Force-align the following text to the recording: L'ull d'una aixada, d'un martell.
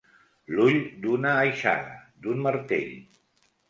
L'ull 0.53 0.77
d'una 1.05 1.35
aixada, 1.43 1.95
d'un 2.25 2.45
martell. 2.51 2.95